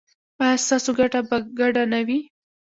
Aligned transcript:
ایا 0.43 0.55
ستاسو 0.65 0.91
ګټه 0.99 1.19
به 1.29 1.37
ګډه 1.59 1.83
نه 1.91 1.99
وي؟ 2.07 2.19